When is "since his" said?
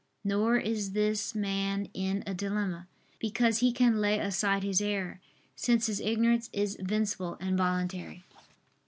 5.55-5.99